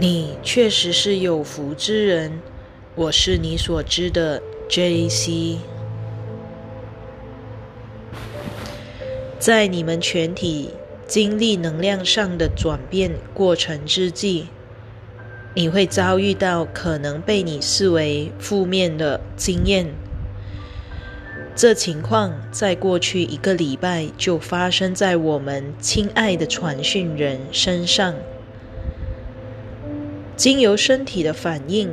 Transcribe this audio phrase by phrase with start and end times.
[0.00, 2.40] 你确实是有福之人，
[2.94, 5.58] 我是你所知的 J.C。
[9.40, 10.70] 在你们全体
[11.08, 14.46] 经历能量上的转变过程之际，
[15.52, 19.92] 你会遭遇到可能被你视为负面的经验。
[21.56, 28.14] 这情况在过去一个礼拜就发生在我们亲爱的传讯人身上。
[30.38, 31.90] 经由身体的反应，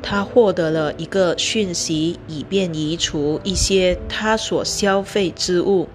[0.00, 5.88] 他获得了一个讯息，以便移除一些他所消费之物，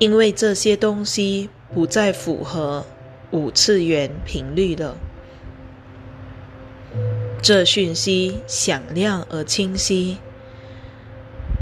[0.00, 2.84] 因为这些东西不再符合
[3.30, 4.96] 五次元频率了。
[7.40, 10.18] 这讯息响亮而清晰。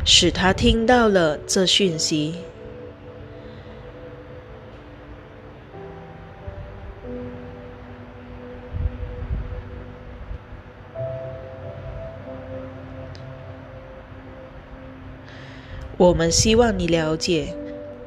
[0.06, 2.34] 使他听到了这讯息。
[16.04, 17.56] 我们希望你了解，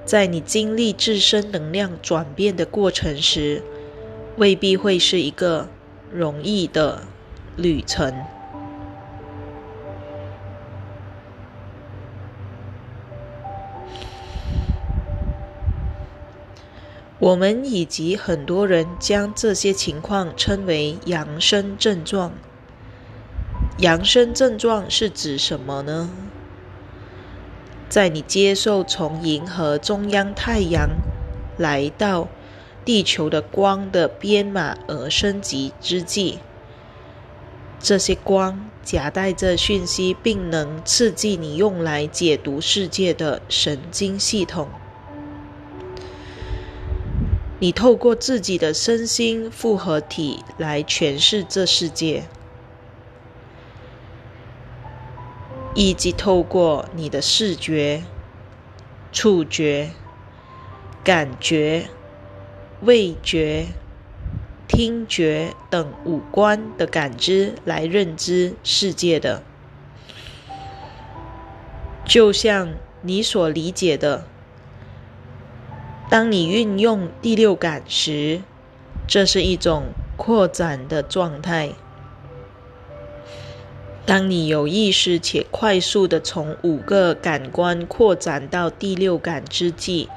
[0.05, 3.63] 在你经历自身能量转变的过程时，
[4.35, 5.67] 未必会是一个
[6.13, 7.01] 容易的
[7.55, 8.13] 旅程。
[17.17, 22.33] 我们以及很多人将这些情况称为扬升症状。
[23.79, 26.11] 扬升症状是指什么呢？
[27.89, 30.89] 在你接受从银河中央太阳
[31.57, 32.27] 来到
[32.83, 36.39] 地球的光的编码而升级之际，
[37.79, 44.67] 这些光夹带着讯息，并能刺激你用来解读世界的神经系统。
[47.59, 52.25] 你透过自己的身心复合体来诠释这世界，
[55.79, 58.01] 以及透过你的视觉、
[59.11, 59.91] 触觉、
[61.03, 61.85] 感觉、
[62.81, 63.67] 味觉、
[64.67, 69.43] 听觉等五官的感知来认知世界的，
[72.03, 72.69] 就像
[73.03, 74.25] 你所理解的。
[76.09, 78.41] 当你运用第六感时，
[79.07, 81.73] 这是一种扩展的状态。
[84.07, 90.07] 当你有意识且快速的从五个感官扩展到第六感之际，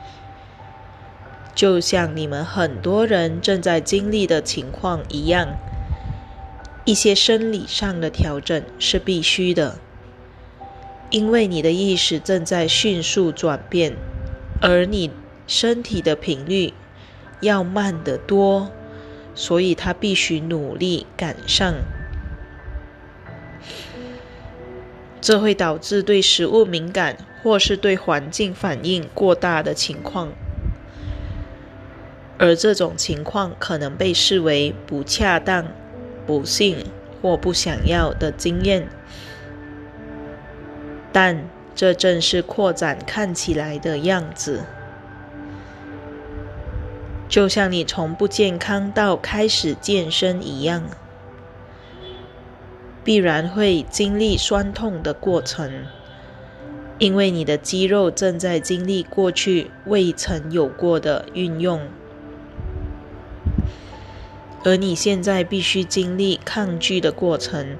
[1.54, 5.48] 就像你们很多人正在经历的情况一样，
[6.84, 9.78] 一些生理上的调整是必须的，
[11.10, 13.94] 因为你的意识正在迅速转变，
[14.62, 15.10] 而你。
[15.46, 16.72] 身体的频率
[17.40, 18.70] 要慢得多，
[19.34, 21.74] 所以他必须努力赶上。
[25.20, 30.32] 这会导致对食物敏感或是对环境反应过大的情况，
[32.38, 35.66] 而这种情况可能被视为不恰当、
[36.26, 36.86] 不幸
[37.20, 38.88] 或不想要的经验。
[41.12, 41.44] 但
[41.74, 44.64] 这正是扩展看起来的样子。
[47.28, 50.82] 就像你从不健康到开始健身一样，
[53.04, 55.84] 必然会经历酸痛的过程，
[56.98, 61.80] 因为你的肌肉正在经历过去未曾有过的运用，
[64.64, 67.76] 而你现在必须经历抗拒的过程。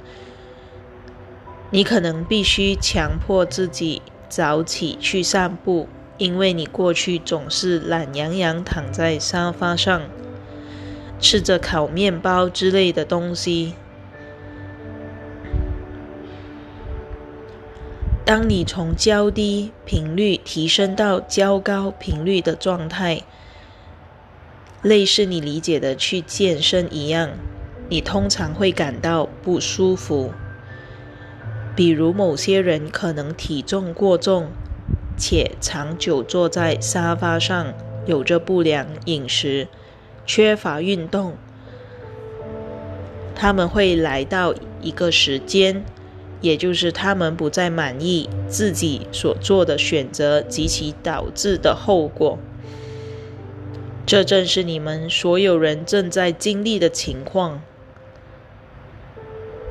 [1.70, 5.88] 你可能必须强迫自己早起去散步。
[6.18, 10.02] 因为你过去总是懒洋洋躺在沙发上，
[11.18, 13.72] 吃着烤面包之类的东西。
[18.30, 23.22] 当你从较低频率提升到较高频率的状态，
[24.82, 27.30] 类似你理解的去健身一样，
[27.88, 30.30] 你通常会感到不舒服。
[31.74, 34.46] 比如某些人可能体重过重。
[35.18, 37.74] 且长久坐在沙发上，
[38.06, 39.66] 有着不良饮食，
[40.24, 41.34] 缺乏运动，
[43.34, 45.84] 他们会来到一个时间，
[46.40, 52.38] 也就是他们不再满意自己所做的选择及其导致的后果。
[54.06, 57.62] 这正是你们所有人正在经历的情况。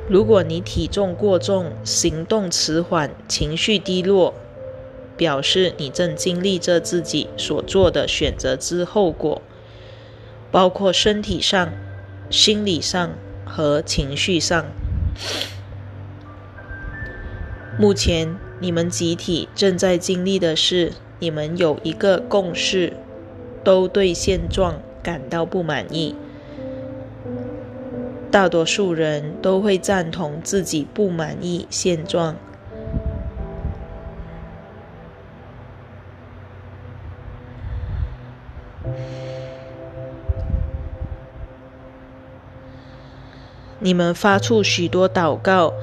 [0.08, 4.34] 如果你体重过重、行动迟缓、情绪低落，
[5.18, 9.42] 表示你正经历着自己所做的选择之后果，
[10.52, 11.74] 包括身体上、
[12.30, 13.12] 心理上
[13.46, 14.66] 和情绪上。
[17.80, 22.92] 目前，你们集体正在经历的是，你们有一个共识，
[23.64, 26.14] 都对现状感到不满意。
[28.30, 32.36] 大多数人都会赞同自己不满意现状。
[43.80, 45.74] 你们发出许多祷告。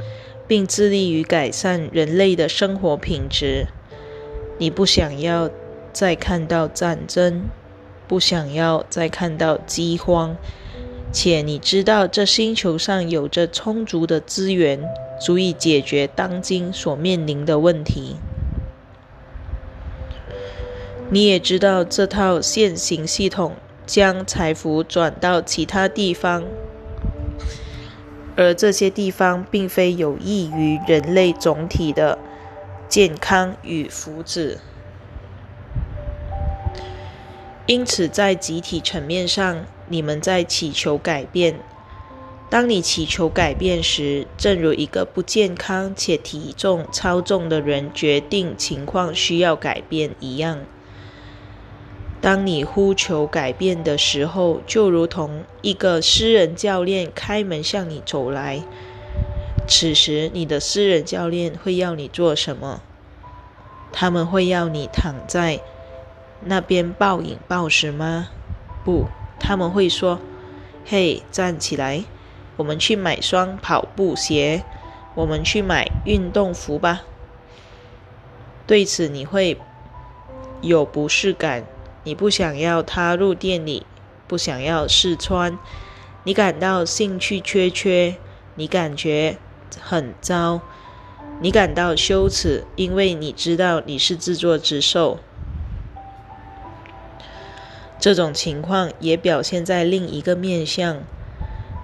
[0.47, 3.67] 并致力于改善人类的生活品质。
[4.59, 5.51] 你不想要
[5.93, 7.45] 再看到战争，
[8.09, 10.37] 不想要再看到饥荒，
[11.13, 14.83] 且你知道这星球上有着充足的资源，
[15.21, 18.17] 足以解决当今所面临的问题。
[21.09, 23.55] 你也知道这套现行系统
[23.87, 26.45] 将财富转到其他地方。
[28.37, 32.19] 而这些地方并非有益于人类总体的
[32.89, 34.59] 健康与福祉，
[37.67, 41.59] 因此在集体层面上，你们在祈求改变。
[42.49, 50.61] 当你祈求改变时，正如一个不健康且体重超重的人决定情况需要改变一样。
[52.21, 58.63] 当你呼求改变的时候，就如同一个私人教练开门向你走来。
[59.69, 62.81] 此时，你的私人教练会要你做什么？
[63.93, 65.61] 他们会要你躺在
[66.45, 68.29] 那边暴饮暴食吗？
[68.85, 69.07] 不，
[69.39, 70.21] 他们会说
[70.85, 72.05] ：“嘿，站起来，
[72.57, 74.65] 我们去买双跑步鞋，
[75.15, 77.03] 我们去买运动服吧。”
[78.67, 79.59] 对此，你会
[80.61, 81.65] 有不适感。
[82.07, 83.85] 你不想要踏入店里，
[84.29, 85.59] 不想要试穿，
[86.23, 88.15] 你感到兴趣缺缺，
[88.55, 89.39] 你感觉
[89.81, 90.61] 很糟，
[91.41, 95.19] 你感到羞耻，因为你知道你是自作自受。
[97.99, 101.03] 这种情况也表现在另一个面相，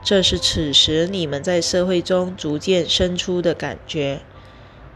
[0.04, 4.20] 这是此时你们在社会中逐渐生出的感觉。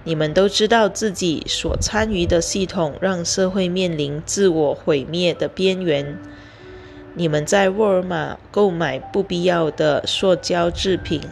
[0.06, 6.16] 你们都知道自己所参与的系统让社会面临自我毁灭的边缘。
[7.14, 11.22] 你们在沃尔玛购买不必要的塑胶制品，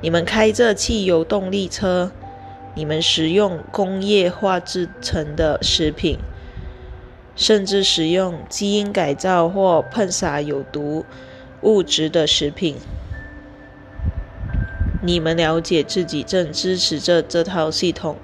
[0.00, 2.10] 你们开着汽油动力车，
[2.74, 6.18] 你们食用工业化制成的食品，
[7.36, 11.04] 甚至使用基因改造或喷洒有毒
[11.60, 12.76] 物质的食品。
[15.02, 18.16] 你们了解自己正支持着这套系统，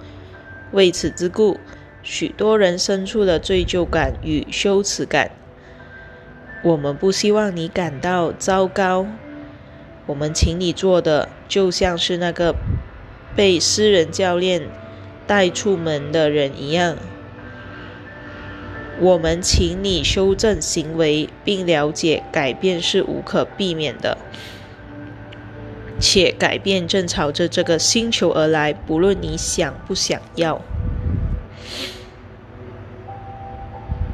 [0.72, 1.58] 为此之故，
[2.02, 5.30] 许多人生出了罪疚感与羞耻感。
[6.62, 9.06] 我们不希望你感到糟糕。
[10.06, 12.54] 我们请你做的，就像是那个
[13.34, 14.62] 被私人教练
[15.26, 16.96] 带出门的人一样。
[19.00, 24.16] 我们请你修正行为，并了解改变是无可避免的。
[26.00, 30.60] 且改变正朝着这个星球而来，不论你想不想要。